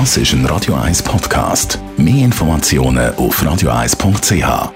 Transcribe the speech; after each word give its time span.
Das 0.00 0.16
ist 0.16 0.32
ein 0.32 0.44
Radio 0.46 0.74
1 0.74 1.04
Podcast. 1.04 1.78
Mehr 1.96 2.24
Informationen 2.24 3.14
auf 3.14 3.40
radio1.ch. 3.40 4.72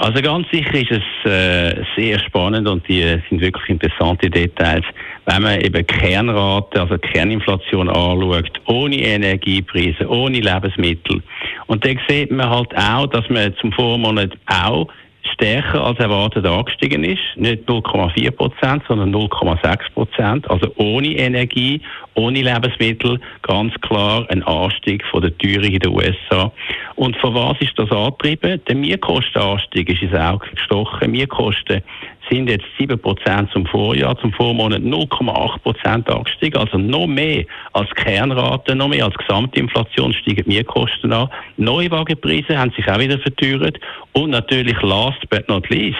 Also 0.00 0.22
ganz 0.22 0.48
sicher 0.50 0.76
ist 0.76 0.92
es 0.92 1.30
äh, 1.30 1.82
sehr 1.94 2.18
spannend 2.20 2.66
und 2.66 2.88
die 2.88 3.02
sind 3.28 3.42
wirklich 3.42 3.68
interessante 3.68 4.30
Details. 4.30 4.86
Wenn 5.26 5.42
man 5.42 5.60
eben 5.60 5.86
Kernrate, 5.86 6.80
also 6.80 6.96
Kerninflation 6.96 7.90
anschaut, 7.90 8.62
ohne 8.66 8.96
Energiepreise, 8.96 10.08
ohne 10.08 10.40
Lebensmittel. 10.40 11.22
Und 11.66 11.84
dann 11.84 12.00
sieht 12.08 12.30
man 12.30 12.48
halt 12.48 12.74
auch, 12.78 13.08
dass 13.08 13.28
man 13.28 13.54
zum 13.60 13.72
Vormonat 13.72 14.32
auch 14.46 14.88
stärker 15.32 15.84
als 15.84 15.98
erwartet 15.98 16.46
angestiegen 16.46 17.04
ist. 17.04 17.20
Nicht 17.36 17.68
0,4 17.68 18.30
Prozent, 18.30 18.82
sondern 18.88 19.14
0,6 19.14 19.92
Prozent. 19.94 20.50
Also 20.50 20.72
ohne 20.76 21.08
Energie, 21.08 21.80
ohne 22.14 22.42
Lebensmittel, 22.42 23.20
ganz 23.42 23.74
klar 23.80 24.26
ein 24.28 24.42
Anstieg 24.42 25.04
von 25.06 25.22
der 25.22 25.36
Teuerung 25.38 25.72
in 25.72 25.78
den 25.78 25.92
USA. 25.92 26.52
Und 26.96 27.16
von 27.16 27.34
was 27.34 27.60
ist 27.60 27.78
das 27.78 27.90
angetrieben? 27.90 28.60
Der 28.66 28.74
Mietkostenanstieg 28.74 29.88
ist 29.88 30.02
ins 30.02 30.14
Auge 30.14 30.48
gestochen. 30.50 31.10
Mietkosten 31.10 31.82
sind 32.30 32.48
jetzt 32.48 32.64
7% 32.78 33.52
zum 33.52 33.66
Vorjahr, 33.66 34.16
zum 34.18 34.32
Vormonat 34.32 34.82
0,8% 34.82 36.08
angestiegen, 36.08 36.58
also 36.58 36.78
noch 36.78 37.06
mehr 37.06 37.44
als 37.72 37.90
Kernrate, 37.90 38.74
noch 38.74 38.88
mehr 38.88 39.04
als 39.04 39.14
Gesamtinflation 39.16 40.12
steigen 40.12 40.44
die 40.44 40.56
Mietkosten 40.56 41.12
an. 41.12 41.28
Neuwagenpreise 41.56 42.56
haben 42.56 42.70
sich 42.72 42.88
auch 42.88 42.98
wieder 42.98 43.18
verteuert 43.18 43.78
und 44.12 44.30
natürlich 44.30 44.80
last 44.82 45.28
but 45.28 45.48
not 45.48 45.68
least, 45.68 45.98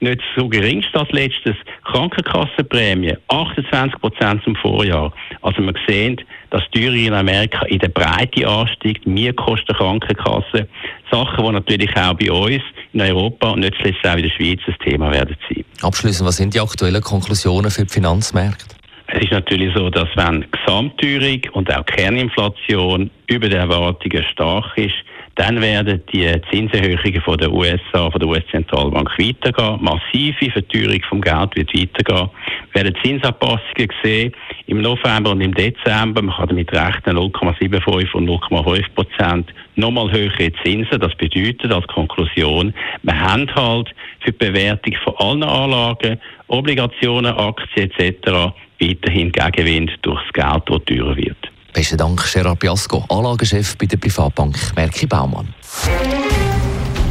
nicht 0.00 0.20
so 0.36 0.48
geringst 0.48 0.94
als 0.94 1.10
letztes, 1.12 1.56
Krankenkassenprämie 1.84 3.16
28% 3.28 4.44
zum 4.44 4.56
Vorjahr. 4.56 5.12
Also 5.42 5.62
man 5.62 5.76
sieht, 5.86 6.24
dass 6.50 6.62
die 6.74 6.80
Teuerung 6.80 7.06
in 7.06 7.14
Amerika 7.14 7.64
in 7.66 7.78
der 7.78 7.88
Breite 7.88 8.46
ansteigt, 8.46 9.06
Mietkosten 9.06 9.74
Krankenkasse, 9.74 10.68
Sachen, 11.10 11.44
die 11.44 11.52
natürlich 11.52 11.96
auch 11.96 12.14
bei 12.14 12.30
uns 12.30 12.62
in 12.96 13.02
Europa 13.02 13.50
und 13.50 13.60
nicht 13.60 13.74
zuletzt 13.76 14.06
auch 14.06 14.16
in 14.16 14.22
der 14.22 14.30
Schweiz 14.30 14.60
ein 14.66 14.76
Thema 14.84 15.12
werden 15.12 15.36
sein. 15.48 15.64
Abschließend, 15.82 16.26
was 16.26 16.36
sind 16.38 16.54
die 16.54 16.60
aktuellen 16.60 17.02
Konklusionen 17.02 17.70
für 17.70 17.84
die 17.84 17.92
Finanzmärkte? 17.92 18.74
Es 19.08 19.22
ist 19.22 19.32
natürlich 19.32 19.72
so, 19.74 19.88
dass 19.90 20.08
wenn 20.16 20.44
Gesamtteuerung 20.50 21.40
und 21.52 21.72
auch 21.72 21.84
Kerninflation 21.86 23.10
über 23.28 23.48
die 23.48 23.56
Erwartungen 23.56 24.24
stark 24.32 24.76
ist, 24.76 24.94
dann 25.36 25.60
werden 25.60 26.02
die 26.12 26.32
Zinserhöhungen 26.50 27.20
von 27.20 27.36
der 27.36 27.52
USA, 27.52 28.10
von 28.10 28.18
der 28.18 28.28
US-Zentralbank 28.28 29.10
weitergehen. 29.18 29.78
Massive 29.82 30.50
Verteuerung 30.50 31.02
vom 31.08 31.20
Geld 31.20 31.54
wird 31.54 31.74
weitergehen. 31.74 32.30
Wir 32.72 32.84
werden 32.84 32.96
Zinsanpassungen 33.02 33.88
sehen 34.02 34.32
im 34.66 34.80
November 34.80 35.32
und 35.32 35.42
im 35.42 35.54
Dezember. 35.54 36.22
Man 36.22 36.34
kann 36.34 36.48
damit 36.48 36.72
rechnen 36.72 37.18
0,75 37.18 38.14
und 38.14 38.28
0,5 38.28 38.84
Prozent 38.94 39.54
nochmal 39.74 40.10
höhere 40.10 40.52
Zinsen. 40.64 41.00
Das 41.00 41.14
bedeutet 41.16 41.70
als 41.70 41.86
Konklusion, 41.88 42.72
wir 43.02 43.20
haben 43.20 43.54
halt 43.54 43.94
für 44.20 44.32
die 44.32 44.38
Bewertung 44.38 44.96
von 45.04 45.14
allen 45.18 45.42
Anlagen, 45.42 46.18
Obligationen, 46.48 47.36
Aktien 47.36 47.90
etc. 47.90 48.54
weiterhin 48.80 49.30
Gegenwind 49.32 49.92
durch 50.00 50.20
das 50.32 50.32
Geld, 50.32 50.62
das 50.66 50.84
teurer 50.86 51.16
wird. 51.16 51.45
Besten 51.76 51.98
Dank, 51.98 52.24
Gerard 52.32 52.58
Biasco, 52.58 53.04
Anlagechef 53.10 53.76
bei 53.76 53.84
der 53.84 53.98
Privatbank 53.98 54.56
Merki 54.76 55.06
Baumann. 55.06 55.52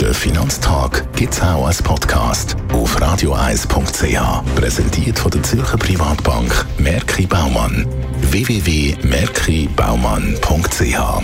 Der 0.00 0.14
Finanztag 0.14 1.06
gibt 1.14 1.34
es 1.34 1.42
auch 1.42 1.66
als 1.66 1.82
Podcast 1.82 2.56
auf 2.72 2.98
radioeis.ch. 2.98 4.16
Präsentiert 4.54 5.18
von 5.18 5.30
der 5.30 5.42
Zürcher 5.42 5.76
Privatbank 5.76 6.64
Merki 6.78 7.26
Baumann. 7.26 7.86
www.merkibaumann.ch 8.22 11.22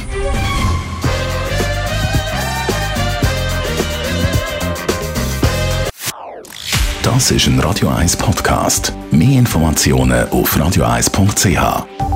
Das 7.03 7.31
ist 7.31 7.47
ein 7.47 7.59
Radio 7.61 7.89
1 7.89 8.15
Podcast. 8.19 8.93
Mehr 9.11 9.39
Informationen 9.39 10.29
auf 10.29 10.59
radioeis.ch. 10.59 12.12